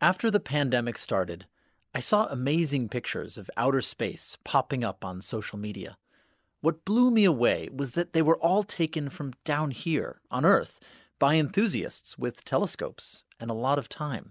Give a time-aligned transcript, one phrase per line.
[0.00, 1.46] After the pandemic started,
[1.92, 5.96] I saw amazing pictures of outer space popping up on social media.
[6.60, 10.78] What blew me away was that they were all taken from down here on Earth
[11.18, 14.30] by enthusiasts with telescopes and a lot of time.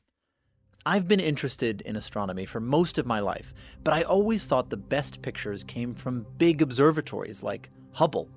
[0.85, 3.53] I've been interested in astronomy for most of my life,
[3.83, 8.29] but I always thought the best pictures came from big observatories like Hubble.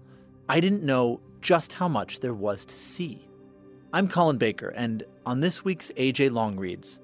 [0.49, 3.29] I didn't know just how much there was to see.
[3.93, 6.99] I'm Colin Baker, and on this week's AJ Long Reads,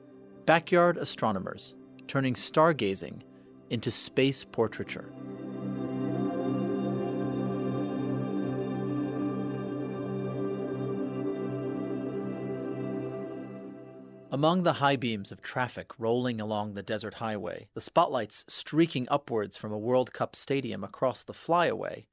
[0.47, 1.75] Backyard Astronomers
[2.07, 3.23] Turning Stargazing
[3.69, 5.11] into Space Portraiture.
[14.31, 19.57] Among the high beams of traffic rolling along the desert highway, the spotlights streaking upwards
[19.57, 22.07] from a World Cup stadium across the flyaway,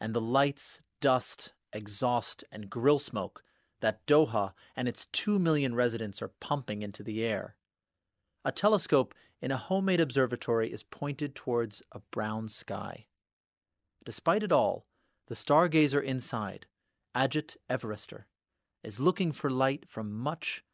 [0.00, 3.42] and the lights, dust, exhaust, and grill smoke
[3.80, 7.56] that Doha and its 2 million residents are pumping into the air.
[8.44, 13.06] A telescope in a homemade observatory is pointed towards a brown sky.
[14.04, 14.86] Despite it all,
[15.26, 16.66] the stargazer inside,
[17.14, 18.24] Ajit Everester,
[18.82, 20.64] is looking for light from much,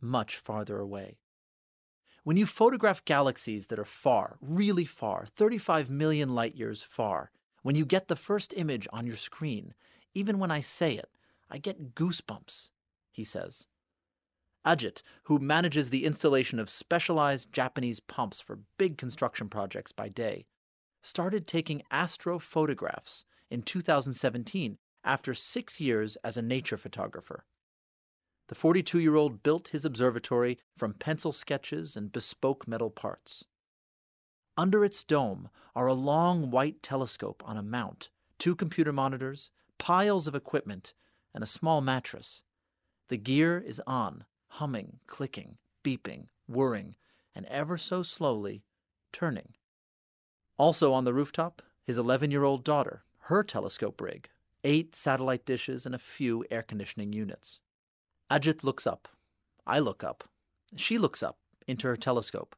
[0.00, 1.18] much farther away.
[2.24, 7.30] When you photograph galaxies that are far, really far, 35 million light years far,
[7.62, 9.74] when you get the first image on your screen,
[10.14, 11.10] even when I say it,
[11.48, 12.70] I get goosebumps,
[13.12, 13.68] he says.
[14.66, 20.46] Ajit, who manages the installation of specialized Japanese pumps for big construction projects by day,
[21.02, 27.44] started taking astrophotographs in 2017 after six years as a nature photographer.
[28.48, 33.44] The 42 year old built his observatory from pencil sketches and bespoke metal parts.
[34.56, 40.28] Under its dome are a long white telescope on a mount, two computer monitors, piles
[40.28, 40.92] of equipment,
[41.34, 42.42] and a small mattress.
[43.08, 44.24] The gear is on,
[44.56, 46.94] humming, clicking, beeping, whirring,
[47.34, 48.62] and ever so slowly
[49.10, 49.54] turning.
[50.58, 54.28] Also on the rooftop, his 11 year old daughter, her telescope rig,
[54.62, 57.60] eight satellite dishes, and a few air conditioning units.
[58.30, 59.08] Ajit looks up.
[59.66, 60.24] I look up.
[60.76, 62.54] She looks up into her telescope.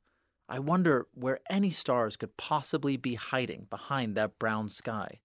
[0.48, 5.20] I wonder where any stars could possibly be hiding behind that brown sky.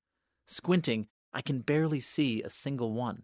[0.46, 3.24] Squinting, I can barely see a single one.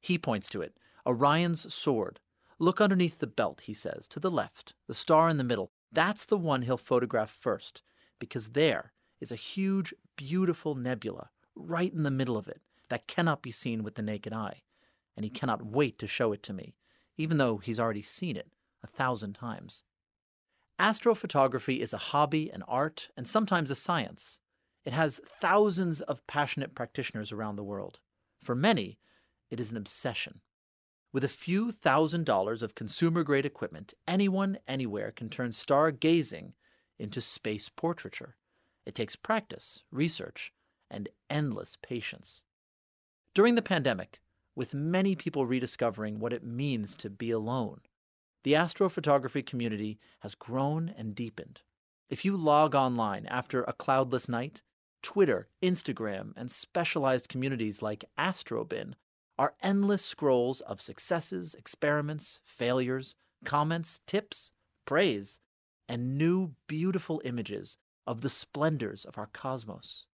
[0.00, 0.74] He points to it
[1.06, 2.20] Orion's sword,
[2.58, 5.72] Look underneath the belt, he says, to the left, the star in the middle.
[5.92, 7.82] That's the one he'll photograph first,
[8.18, 13.42] because there is a huge, beautiful nebula right in the middle of it that cannot
[13.42, 14.62] be seen with the naked eye.
[15.16, 16.74] And he cannot wait to show it to me,
[17.16, 19.82] even though he's already seen it a thousand times.
[20.78, 24.40] Astrophotography is a hobby, an art, and sometimes a science.
[24.84, 28.00] It has thousands of passionate practitioners around the world.
[28.42, 28.98] For many,
[29.50, 30.40] it is an obsession.
[31.14, 36.54] With a few thousand dollars of consumer grade equipment, anyone, anywhere can turn stargazing
[36.98, 38.34] into space portraiture.
[38.84, 40.52] It takes practice, research,
[40.90, 42.42] and endless patience.
[43.32, 44.18] During the pandemic,
[44.56, 47.82] with many people rediscovering what it means to be alone,
[48.42, 51.60] the astrophotography community has grown and deepened.
[52.10, 54.62] If you log online after a cloudless night,
[55.00, 58.94] Twitter, Instagram, and specialized communities like Astrobin
[59.38, 64.52] are endless scrolls of successes, experiments, failures, comments, tips,
[64.84, 65.40] praise,
[65.88, 70.06] and new beautiful images of the splendors of our cosmos.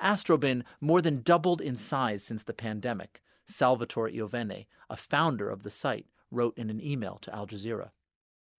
[0.00, 5.70] Astrobin more than doubled in size since the pandemic, Salvatore Iovene, a founder of the
[5.70, 7.90] site, wrote in an email to Al Jazeera.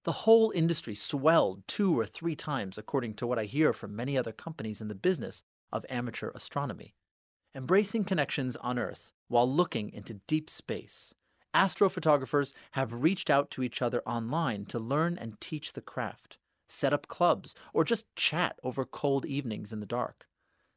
[0.04, 4.18] The whole industry swelled two or three times, according to what I hear from many
[4.18, 6.96] other companies in the business of amateur astronomy.
[7.56, 11.14] Embracing connections on Earth while looking into deep space.
[11.54, 16.38] Astrophotographers have reached out to each other online to learn and teach the craft,
[16.68, 20.28] set up clubs, or just chat over cold evenings in the dark.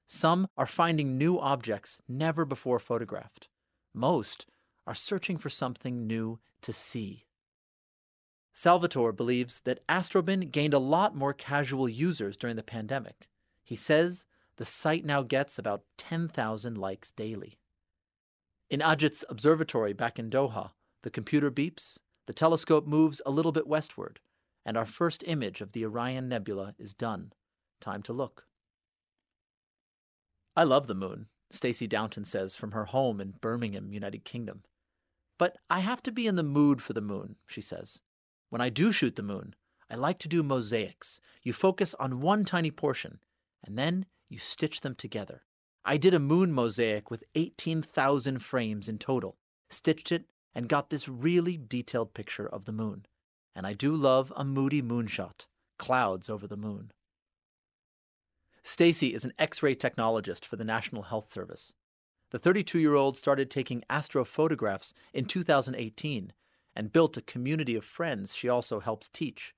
[0.06, 3.48] Some are finding new objects never before photographed.
[3.92, 4.46] Most
[4.86, 7.26] are searching for something new to see.
[8.52, 13.28] Salvatore believes that Astrobin gained a lot more casual users during the pandemic.
[13.62, 14.24] He says
[14.60, 17.58] the site now gets about 10,000 likes daily.
[18.68, 20.72] In Ajit's observatory back in Doha,
[21.02, 21.96] the computer beeps,
[22.26, 24.20] the telescope moves a little bit westward,
[24.66, 27.32] and our first image of the Orion Nebula is done.
[27.80, 28.44] Time to look.
[30.54, 34.64] I love the moon, Stacey Downton says from her home in Birmingham, United Kingdom.
[35.38, 38.02] But I have to be in the mood for the moon, she says.
[38.50, 39.54] When I do shoot the moon,
[39.88, 41.18] I like to do mosaics.
[41.42, 43.20] You focus on one tiny portion,
[43.64, 45.42] and then you stitch them together.
[45.84, 49.36] I did a moon mosaic with 18,000 frames in total,
[49.68, 50.24] stitched it,
[50.54, 53.06] and got this really detailed picture of the moon.
[53.54, 55.46] and I do love a moody moonshot,
[55.78, 56.92] clouds over the moon.
[58.62, 61.72] Stacey is an X ray technologist for the National Health Service.
[62.30, 66.32] The 32 year old started taking astrophotographs in 2018
[66.76, 69.54] and built a community of friends she also helps teach.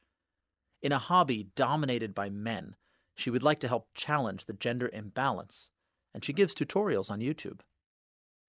[0.81, 2.77] In a hobby dominated by men,
[3.15, 5.71] she would like to help challenge the gender imbalance,
[6.15, 7.61] and she gives tutorials on YouTube.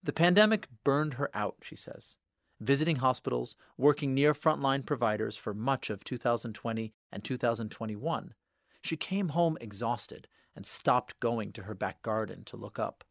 [0.03, 2.17] The pandemic burned her out, she says,
[2.59, 8.33] visiting hospitals, working near frontline providers for much of 2020 and 2021.
[8.81, 13.03] She came home exhausted and stopped going to her back garden to look up.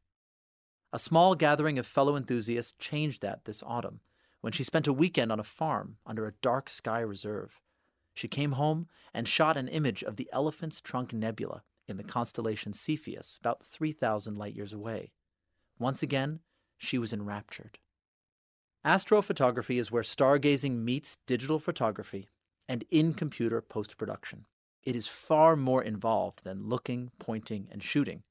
[0.92, 4.00] A small gathering of fellow enthusiasts changed that this autumn
[4.42, 7.60] when she spent a weekend on a farm under a dark sky reserve.
[8.14, 12.72] She came home and shot an image of the Elephant's Trunk Nebula in the constellation
[12.72, 15.12] Cepheus, about 3,000 light years away.
[15.78, 16.40] Once again,
[16.76, 17.78] she was enraptured.
[18.84, 22.28] Astrophotography is where stargazing meets digital photography
[22.68, 24.46] and in computer post production.
[24.82, 28.24] It is far more involved than looking, pointing, and shooting.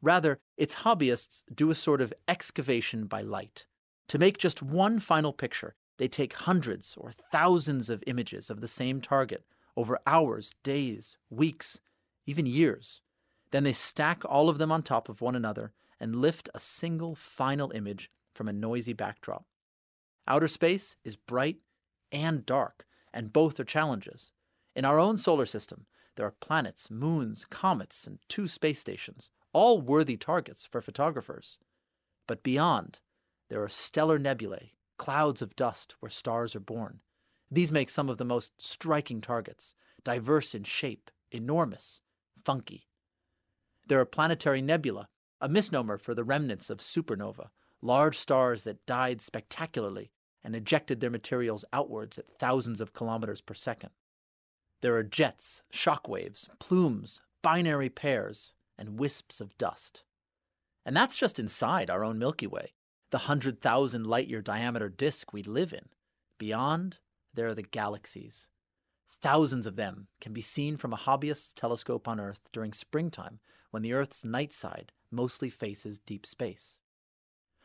[0.00, 3.66] Rather, its hobbyists do a sort of excavation by light.
[4.08, 8.68] To make just one final picture, they take hundreds or thousands of images of the
[8.68, 9.44] same target
[9.76, 11.80] over hours, days, weeks,
[12.26, 13.00] even years.
[13.50, 17.14] Then they stack all of them on top of one another and lift a single
[17.14, 19.44] final image from a noisy backdrop.
[20.28, 21.58] Outer space is bright
[22.12, 24.32] and dark, and both are challenges.
[24.74, 29.80] In our own solar system, there are planets, moons, comets, and two space stations, all
[29.80, 31.58] worthy targets for photographers.
[32.26, 32.98] But beyond,
[33.48, 37.00] there are stellar nebulae, clouds of dust where stars are born.
[37.50, 42.00] These make some of the most striking targets, diverse in shape, enormous,
[42.44, 42.86] funky.
[43.86, 45.08] There are planetary nebula,
[45.40, 47.50] a misnomer for the remnants of supernova,
[47.80, 50.10] large stars that died spectacularly
[50.42, 53.90] and ejected their materials outwards at thousands of kilometers per second.
[54.80, 60.04] There are jets, shock waves, plumes, binary pairs, and wisps of dust.
[60.84, 62.74] And that's just inside our own Milky Way,
[63.10, 65.86] the 100,000 light year diameter disk we live in.
[66.38, 66.98] Beyond,
[67.34, 68.48] there are the galaxies.
[69.20, 73.82] Thousands of them can be seen from a hobbyist's telescope on Earth during springtime when
[73.82, 76.78] the Earth's night side mostly faces deep space.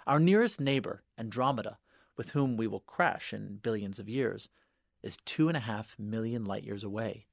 [0.08, 1.78] Our nearest neighbor, Andromeda,
[2.18, 4.50] with whom we will crash in billions of years,
[5.04, 7.28] is two and a half million light years away.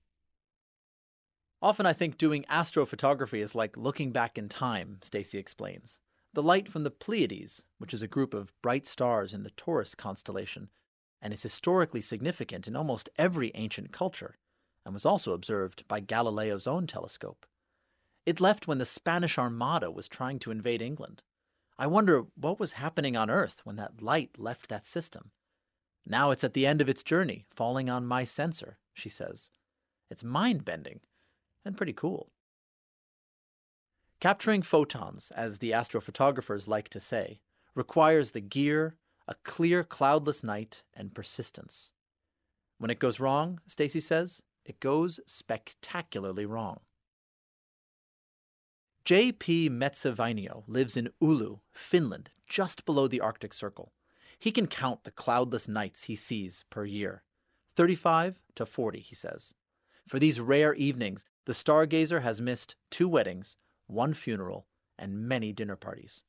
[1.61, 6.01] Often I think doing astrophotography is like looking back in time, Stacey explains.
[6.39, 9.97] The light from the Pleiades, which is a group of bright stars in the Taurus
[9.97, 10.71] constellation,
[11.21, 14.37] and is historically significant in almost every ancient culture,
[14.85, 17.45] and was also observed by Galileo's own telescope.
[18.25, 21.25] It left when the Spanish Armada was trying to invade England.
[21.77, 25.33] I wonder what was happening on Earth when that light left that system.
[26.07, 29.51] Now it's at the end of its journey, falling on my sensor, she says.
[30.09, 31.01] It's mind bending
[31.65, 32.31] and pretty cool.
[34.21, 37.41] Capturing photons, as the astrophotographers like to say,
[37.75, 38.97] requires the gear,
[39.29, 41.93] a clear cloudless night, and persistence.
[42.79, 46.81] When it goes wrong, Stacey says, it goes spectacularly wrong.
[49.05, 49.71] J.P.
[49.71, 53.93] Metsävainio lives in Oulu, Finland, just below the Arctic Circle.
[54.39, 57.23] He can count the cloudless nights he sees per year
[57.77, 59.55] 35 to 40, he says.
[60.07, 63.57] For these rare evenings, the stargazer has missed two weddings,
[63.89, 64.67] one funeral,
[64.97, 66.23] and many dinner parties.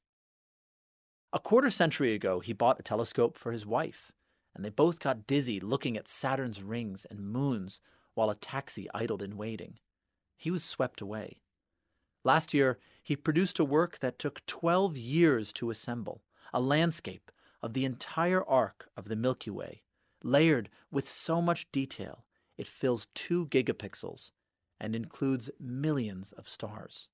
[1.31, 4.11] A quarter century ago, he bought a telescope for his wife,
[4.55, 7.81] and they both got dizzy looking at Saturn's rings and moons
[8.15, 9.79] while a taxi idled in waiting.
[10.37, 11.41] He was swept away.
[12.23, 17.73] Last year, he produced a work that took 12 years to assemble a landscape of
[17.73, 19.83] the entire arc of the Milky Way,
[20.23, 22.25] layered with so much detail
[22.57, 24.31] it fills two gigapixels
[24.81, 27.07] and includes millions of stars.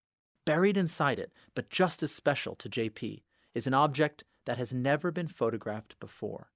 [0.46, 3.24] Buried inside it, but just as special to JP,
[3.54, 6.52] is an object that has never been photographed before.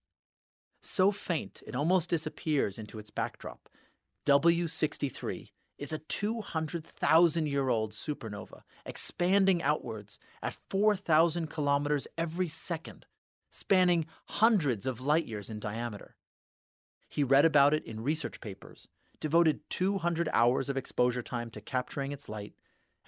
[0.82, 3.68] So faint it almost disappears into its backdrop,
[4.26, 13.08] W63 is a 200,000 year old supernova expanding outwards at 4,000 kilometers every second,
[13.50, 16.16] spanning hundreds of light years in diameter.
[17.08, 18.88] He read about it in research papers,
[19.20, 22.54] devoted 200 hours of exposure time to capturing its light,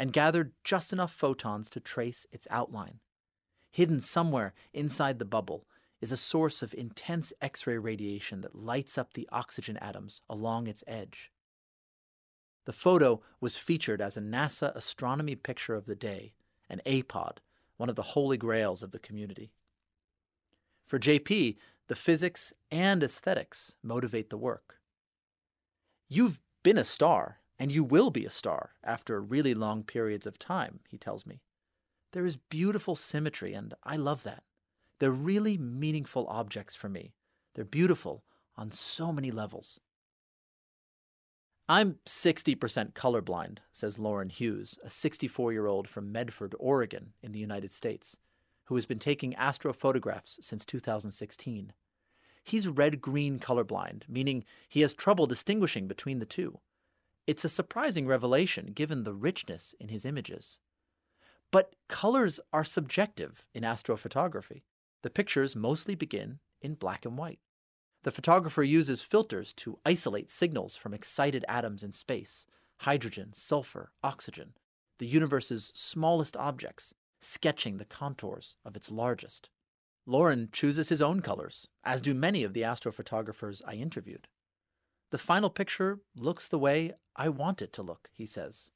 [0.02, 3.00] and gathered just enough photons to trace its outline.
[3.70, 5.68] Hidden somewhere inside the bubble
[6.02, 10.66] is a source of intense X ray radiation that lights up the oxygen atoms along
[10.66, 11.32] its edge.
[12.66, 16.34] The photo was featured as a NASA astronomy picture of the day,
[16.68, 17.38] an APOD,
[17.78, 19.52] one of the holy grails of the community.
[20.84, 21.58] For JP,
[21.90, 24.80] the physics and aesthetics motivate the work.
[26.10, 30.40] You've been a star, and you will be a star after really long periods of
[30.40, 31.42] time, he tells me.
[32.12, 34.42] There is beautiful symmetry, and I love that.
[34.98, 37.14] They're really meaningful objects for me.
[37.54, 38.24] They're beautiful
[38.58, 39.80] on so many levels.
[41.70, 47.38] I'm 60% colorblind, says Lauren Hughes, a 64 year old from Medford, Oregon, in the
[47.38, 48.18] United States,
[48.66, 51.74] who has been taking astrophotographs since 2016.
[52.44, 56.60] He's red green colorblind, meaning he has trouble distinguishing between the two.
[57.28, 60.60] It's a surprising revelation given the richness in his images.
[61.52, 64.64] But colors are subjective in astrophotography.
[65.04, 67.40] The pictures mostly begin in black and white.
[68.04, 72.48] The photographer uses filters to isolate signals from excited atoms in space
[72.80, 74.54] hydrogen, sulfur, oxygen,
[74.98, 79.50] the universe's smallest objects, sketching the contours of its largest.
[80.08, 84.28] Lauren chooses his own colors, as do many of the astrophotographers I interviewed.
[85.12, 88.72] The final picture looks the way I want it to look, he says.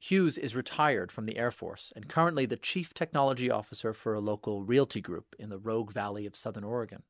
[0.00, 4.20] Hughes is retired from the Air Force and currently the chief technology officer for a
[4.20, 7.02] local realty group in the Rogue Valley of southern Oregon.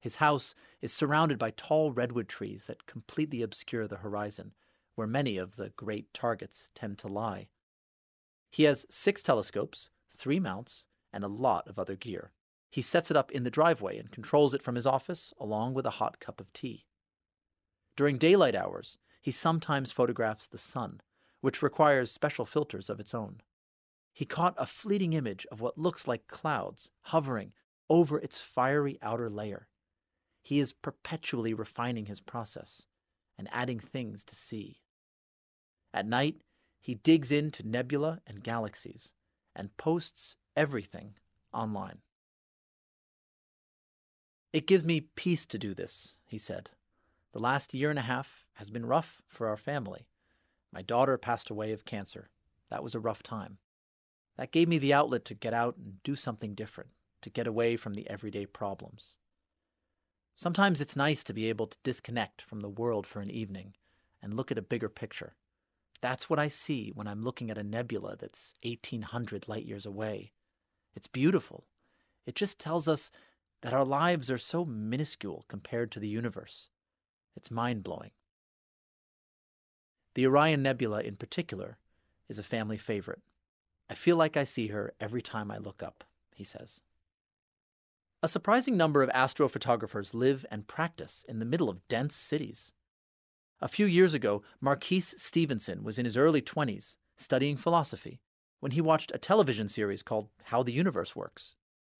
[0.00, 4.52] His house is surrounded by tall redwood trees that completely obscure the horizon,
[4.94, 7.48] where many of the great targets tend to lie.
[8.50, 12.32] He has six telescopes, three mounts, and a lot of other gear.
[12.70, 15.86] He sets it up in the driveway and controls it from his office, along with
[15.86, 16.84] a hot cup of tea.
[17.96, 21.00] During daylight hours, he sometimes photographs the sun,
[21.40, 23.40] which requires special filters of its own.
[24.12, 27.52] He caught a fleeting image of what looks like clouds hovering
[27.88, 29.68] over its fiery outer layer.
[30.42, 32.86] He is perpetually refining his process
[33.38, 34.80] and adding things to see.
[35.94, 36.36] At night,
[36.80, 39.12] he digs into nebula and galaxies
[39.54, 41.14] and posts everything
[41.52, 41.98] online.
[44.52, 46.70] It gives me peace to do this, he said.
[47.32, 50.06] The last year and a half has been rough for our family.
[50.72, 52.30] My daughter passed away of cancer.
[52.70, 53.58] That was a rough time.
[54.36, 56.90] That gave me the outlet to get out and do something different,
[57.22, 59.16] to get away from the everyday problems.
[60.34, 63.74] Sometimes it's nice to be able to disconnect from the world for an evening
[64.22, 65.34] and look at a bigger picture.
[66.00, 70.32] That's what I see when I'm looking at a nebula that's 1800 light years away.
[70.94, 71.66] It's beautiful.
[72.26, 73.10] It just tells us
[73.62, 76.70] that our lives are so minuscule compared to the universe.
[77.36, 78.10] It's mind blowing.
[80.14, 81.78] The Orion Nebula, in particular,
[82.28, 83.22] is a family favorite.
[83.88, 86.82] I feel like I see her every time I look up, he says.
[88.22, 92.72] A surprising number of astrophotographers live and practice in the middle of dense cities.
[93.60, 98.20] A few years ago, Marquise Stevenson was in his early 20s studying philosophy
[98.60, 101.56] when he watched a television series called How the Universe Works.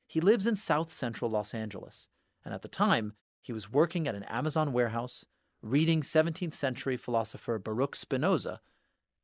[0.07, 2.09] He lives in south central Los Angeles,
[2.45, 5.27] and at the time, he was working at an Amazon warehouse,
[5.61, 8.61] reading 17th century philosopher Baruch Spinoza,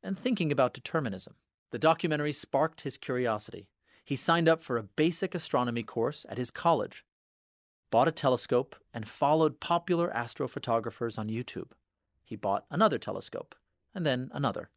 [0.03, 1.35] and thinking about determinism.
[1.71, 3.69] The documentary sparked his curiosity,
[4.09, 7.05] he signed up for a basic astronomy course at his college,
[7.91, 11.73] bought a telescope, and followed popular astrophotographers on YouTube.
[12.23, 13.53] He bought another telescope,
[13.93, 14.71] and then another.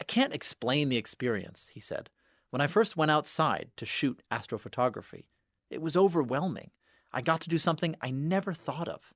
[0.00, 2.10] I can't explain the experience, he said.
[2.50, 5.26] When I first went outside to shoot astrophotography,
[5.70, 6.72] it was overwhelming.
[7.12, 9.12] I got to do something I never thought of.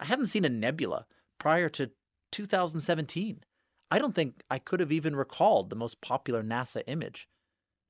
[0.00, 1.06] I hadn't seen a nebula
[1.38, 1.90] prior to
[2.30, 3.44] 2017.
[3.90, 7.28] I don't think I could have even recalled the most popular NASA image.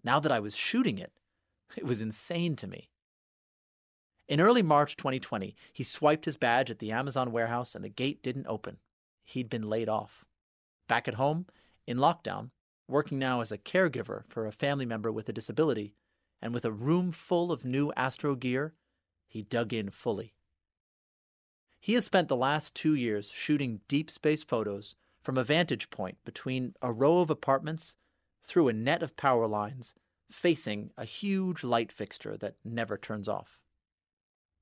[0.03, 1.13] Now that I was shooting it,
[1.77, 2.89] it was insane to me.
[4.29, 8.23] In early March 2020, he swiped his badge at the Amazon warehouse and the gate
[8.23, 8.79] didn't open.
[9.25, 10.25] He'd been laid off.
[10.89, 11.47] Back at home,
[11.87, 12.51] in lockdown,
[12.89, 15.95] working now as a caregiver for a family member with a disability,
[16.41, 18.75] and with a room full of new Astro gear,
[19.33, 20.35] he dug in fully.
[21.81, 26.19] He has spent the last two years shooting deep space photos from a vantage point
[26.23, 27.97] between a row of apartments
[28.43, 29.95] through a net of power lines
[30.31, 33.59] facing a huge light fixture that never turns off.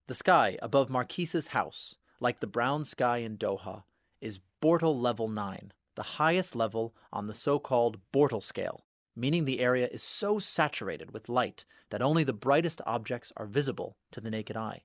[0.07, 3.83] The sky above Marquise's house, like the brown sky in Doha,
[4.21, 8.85] is Bortle Level 9, the highest level on the so called Bortle scale,
[9.21, 13.99] meaning the area is so saturated with light that only the brightest objects are visible
[14.11, 14.83] to the naked eye.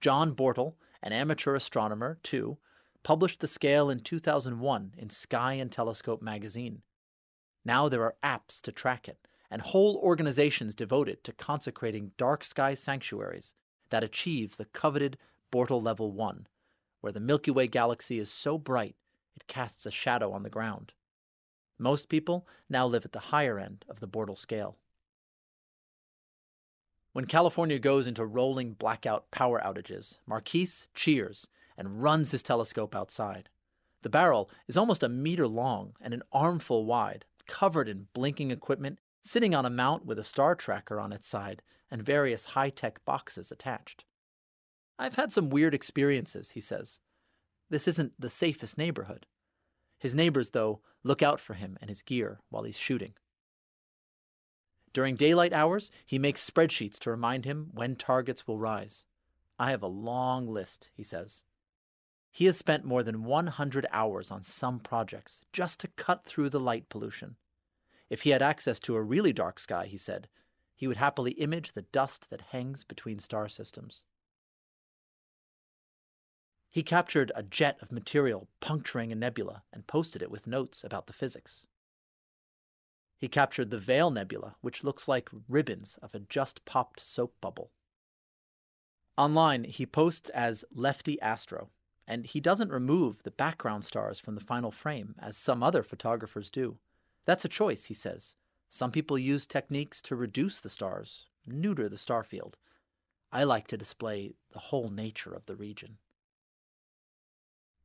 [0.00, 2.56] John Bortle, an amateur astronomer, too,
[3.02, 6.80] published the scale in 2001 in Sky and Telescope magazine.
[7.62, 12.72] Now there are apps to track it, and whole organizations devoted to consecrating dark sky
[12.72, 13.52] sanctuaries
[13.90, 15.18] that achieve the coveted
[15.52, 16.46] Bortle Level 1,
[17.02, 18.96] where the Milky Way galaxy is so bright
[19.36, 20.92] it casts a shadow on the ground.
[21.80, 24.76] Most people now live at the higher end of the Bortle scale.
[27.14, 33.48] When California goes into rolling blackout power outages, Marquise cheers and runs his telescope outside.
[34.02, 38.98] The barrel is almost a meter long and an armful wide, covered in blinking equipment,
[39.22, 43.02] sitting on a mount with a star tracker on its side and various high tech
[43.06, 44.04] boxes attached.
[44.98, 47.00] I've had some weird experiences, he says.
[47.70, 49.24] This isn't the safest neighborhood.
[50.00, 53.12] His neighbors, though, look out for him and his gear while he's shooting.
[54.92, 59.04] During daylight hours, he makes spreadsheets to remind him when targets will rise.
[59.58, 61.44] I have a long list, he says.
[62.32, 66.58] He has spent more than 100 hours on some projects just to cut through the
[66.58, 67.36] light pollution.
[68.08, 70.28] If he had access to a really dark sky, he said,
[70.74, 74.04] he would happily image the dust that hangs between star systems.
[76.70, 81.08] He captured a jet of material puncturing a nebula and posted it with notes about
[81.08, 81.66] the physics.
[83.18, 87.72] He captured the Veil Nebula, which looks like ribbons of a just popped soap bubble.
[89.18, 91.68] Online, he posts as Lefty Astro,
[92.06, 96.48] and he doesn't remove the background stars from the final frame, as some other photographers
[96.48, 96.78] do.
[97.26, 98.36] That's a choice, he says.
[98.70, 102.56] Some people use techniques to reduce the stars, neuter the star field.
[103.30, 105.98] I like to display the whole nature of the region.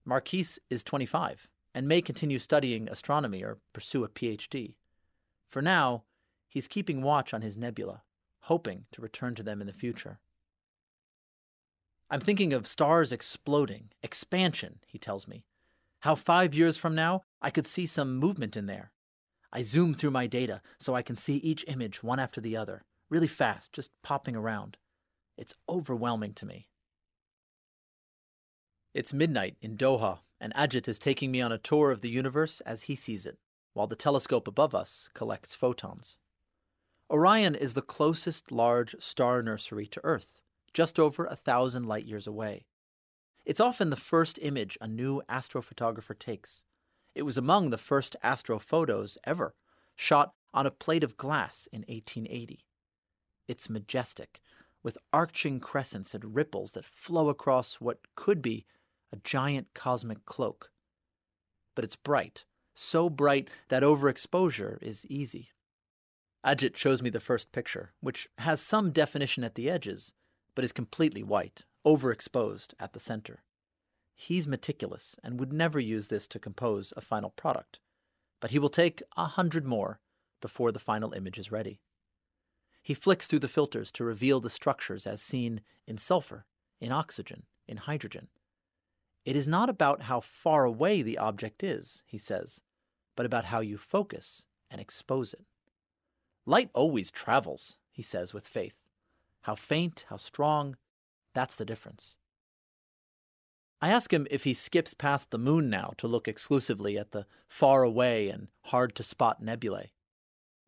[0.06, 4.76] Marquise is 25 and may continue studying astronomy or pursue a PhD.
[5.50, 6.04] For now,
[6.48, 8.04] he's keeping watch on his nebula,
[8.42, 10.20] hoping to return to them in the future.
[12.10, 15.44] I'm thinking of stars exploding, expansion, he tells me.
[16.02, 18.92] How five years from now, I could see some movement in there.
[19.52, 22.84] I zoom through my data so I can see each image one after the other,
[23.10, 24.78] really fast, just popping around.
[25.36, 26.68] It's overwhelming to me.
[28.96, 32.62] It's midnight in Doha, and Ajit is taking me on a tour of the universe
[32.62, 33.38] as he sees it
[33.74, 36.18] while the telescope above us collects photons.
[37.12, 40.40] Orion is the closest large star nursery to Earth,
[40.74, 42.68] just over a thousand light years away.
[43.44, 46.64] It's often the first image a new astrophotographer takes.
[47.14, 49.56] It was among the first astrophotos ever,
[49.98, 52.64] shot on a plate of glass in 1880.
[53.50, 54.40] It's majestic,
[54.82, 58.66] with arching crescents and ripples that flow across what could be
[59.16, 60.72] a giant cosmic cloak.
[61.74, 65.50] But it's bright, so bright that overexposure is easy.
[66.46, 70.14] Ajit shows me the first picture, which has some definition at the edges,
[70.54, 73.44] but is completely white, overexposed at the center.
[74.14, 77.80] He's meticulous and would never use this to compose a final product,
[78.40, 80.00] but he will take a hundred more
[80.42, 81.80] before the final image is ready.
[82.82, 86.46] He flicks through the filters to reveal the structures as seen in sulfur,
[86.80, 88.28] in oxygen, in hydrogen.
[89.26, 92.62] It is not about how far away the object is, he says,
[93.16, 95.44] but about how you focus and expose it.
[96.46, 98.76] Light always travels, he says with faith.
[99.42, 100.78] How faint, how strong,
[101.34, 102.18] that's the difference.
[103.82, 107.26] I ask him if he skips past the moon now to look exclusively at the
[107.48, 109.92] far away and hard to spot nebulae.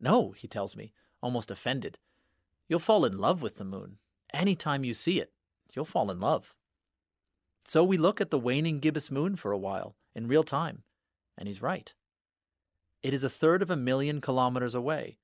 [0.00, 0.92] No, he tells me,
[1.22, 1.98] almost offended.
[2.68, 3.98] You'll fall in love with the moon.
[4.32, 5.32] Any time you see it,
[5.72, 6.54] you'll fall in love.
[7.68, 10.84] So we look at the waning gibbous moon for a while, in real time,
[11.36, 11.92] and he's right.
[13.02, 15.18] It is a third of a million kilometers away,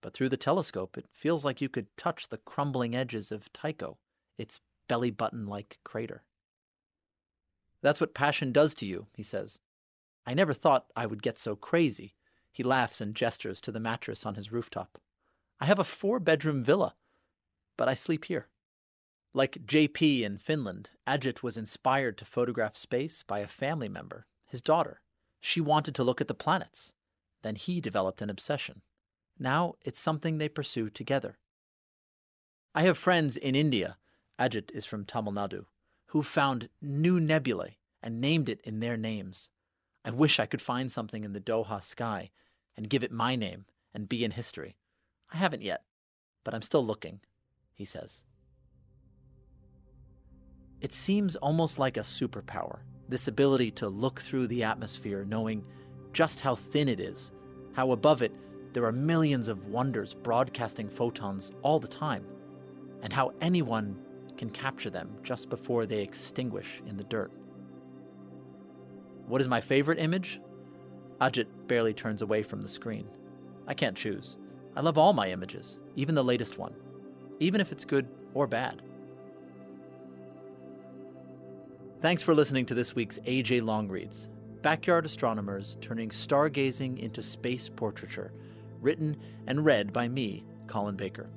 [0.00, 3.98] but through the telescope it feels like you could touch the crumbling edges of Tycho,
[4.38, 6.22] its belly button like crater.
[7.82, 9.60] That's what passion does to you, he says.
[10.24, 12.14] I never thought I would get so crazy.
[12.50, 14.96] He laughs and gestures to the mattress on his rooftop.
[15.60, 16.94] I have a four bedroom villa,
[17.76, 18.48] but I sleep here.
[19.34, 24.60] Like JP in Finland, Ajit was inspired to photograph space by a family member, his
[24.60, 25.00] daughter.
[25.40, 26.92] She wanted to look at the planets.
[27.42, 28.82] Then he developed an obsession.
[29.38, 31.38] Now it's something they pursue together.
[32.74, 33.96] I have friends in India,
[34.38, 35.64] Ajit is from Tamil Nadu,
[36.08, 39.50] who found new nebulae and named it in their names.
[40.04, 42.30] I wish I could find something in the Doha sky
[42.76, 43.64] and give it my name
[43.94, 44.76] and be in history.
[45.32, 45.84] I haven't yet,
[46.44, 47.20] but I'm still looking,
[47.74, 48.24] he says.
[50.82, 55.64] It seems almost like a superpower, this ability to look through the atmosphere knowing
[56.12, 57.30] just how thin it is,
[57.72, 58.34] how above it
[58.72, 62.26] there are millions of wonders broadcasting photons all the time,
[63.00, 63.96] and how anyone
[64.36, 67.30] can capture them just before they extinguish in the dirt.
[69.28, 70.40] What is my favorite image?
[71.20, 73.06] Ajit barely turns away from the screen.
[73.68, 74.36] I can't choose.
[74.74, 76.74] I love all my images, even the latest one,
[77.38, 78.82] even if it's good or bad.
[82.02, 84.28] Thanks for listening to this week's AJ Long Reads.
[84.60, 88.32] Backyard Astronomers Turning Stargazing into Space Portraiture,
[88.80, 91.30] written and read by me, Colin Baker.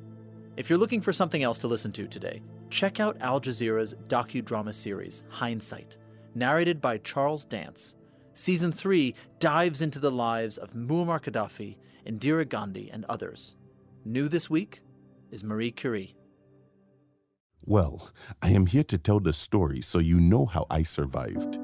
[0.57, 4.73] If you're looking for something else to listen to today, check out Al Jazeera's docudrama
[4.73, 5.97] series, Hindsight,
[6.33, 7.93] narrated by Charles Dance.
[8.33, 13.55] Season 3 dives into the lives of Muammar Gaddafi, Indira Gandhi, and others.
[14.03, 14.81] New this week
[15.29, 16.15] is Marie Curie.
[17.67, 18.11] Well,
[18.43, 21.57] I am here to tell the story so you know how I survived.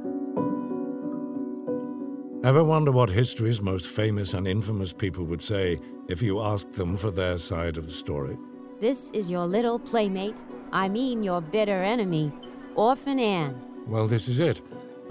[2.44, 6.98] Ever wonder what history's most famous and infamous people would say if you asked them
[6.98, 8.36] for their side of the story?
[8.80, 10.36] This is your little playmate,
[10.72, 12.32] I mean your bitter enemy,
[12.74, 13.62] Orphan Ann.
[13.86, 14.60] Well, this is it.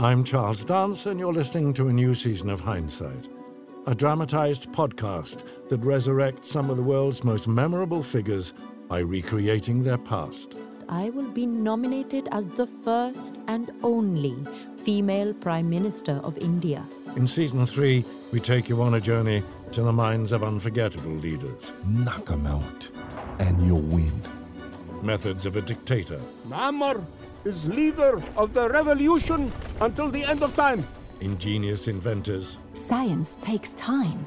[0.00, 3.29] I'm Charles Dance, and you're listening to a new season of Hindsight,
[3.87, 8.55] a dramatized podcast that resurrects some of the world's most memorable figures
[8.88, 10.57] by recreating their past.
[10.92, 14.37] I will be nominated as the first and only
[14.74, 16.85] female Prime Minister of India.
[17.14, 21.72] In season three, we take you on a journey to the minds of unforgettable leaders.
[21.87, 22.90] Knock 'em out,
[23.38, 24.20] and you'll win.
[25.00, 26.20] Methods of a dictator.
[26.48, 27.05] Muammar
[27.44, 30.85] is leader of the revolution until the end of time.
[31.20, 32.59] Ingenious inventors.
[32.74, 34.26] Science takes time.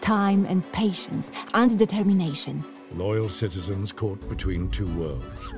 [0.00, 2.64] Time and patience and determination.
[2.94, 5.52] Loyal citizens caught between two worlds.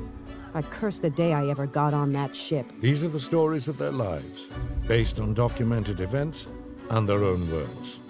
[0.55, 2.67] I curse the day I ever got on that ship.
[2.81, 4.49] These are the stories of their lives,
[4.87, 6.49] based on documented events
[6.91, 8.01] and their own words.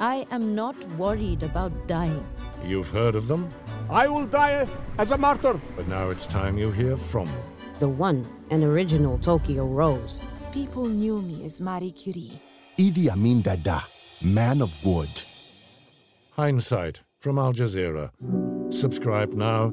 [0.00, 2.24] I am not worried about dying.
[2.64, 3.50] You've heard of them,
[3.90, 4.66] I will die
[4.98, 5.60] as a martyr.
[5.76, 7.42] but now it's time you hear from them.
[7.78, 10.22] The one and original Tokyo Rose.
[10.52, 12.40] People knew me as Marie Curie.
[12.78, 13.82] Idi Amin Dada,
[14.22, 15.08] man of God.
[16.32, 18.10] Hindsight from Al Jazeera.
[18.72, 19.72] Subscribe now